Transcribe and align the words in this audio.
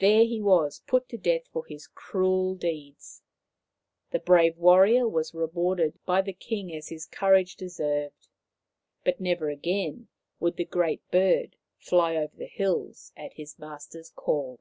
There 0.00 0.24
he 0.24 0.40
was 0.42 0.82
put 0.88 1.08
to 1.10 1.16
death 1.16 1.46
for 1.52 1.64
his 1.64 1.86
cruel 1.86 2.56
deeds. 2.56 3.22
The 4.10 4.18
brave 4.18 4.58
warrior 4.58 5.06
was 5.08 5.34
rewarded 5.34 6.00
by 6.04 6.20
the 6.22 6.32
king 6.32 6.74
as 6.74 6.88
his 6.88 7.06
courage 7.06 7.54
deserved. 7.54 8.26
But 9.04 9.20
never 9.20 9.50
again 9.50 10.08
would 10.40 10.56
the 10.56 10.64
Great 10.64 11.08
Bird 11.12 11.54
fly 11.78 12.16
over 12.16 12.34
the 12.36 12.48
hills 12.48 13.12
at 13.16 13.34
his 13.34 13.56
master's 13.56 14.10
call. 14.10 14.58